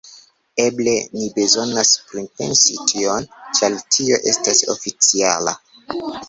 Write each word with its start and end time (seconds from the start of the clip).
Eble 0.61 0.93
ni 1.17 1.27
bezonas 1.35 1.91
pripensi 2.11 2.77
tion, 2.93 3.29
ĉar 3.59 3.77
tio 3.97 4.19
estas 4.33 4.65
oficiala... 4.77 5.55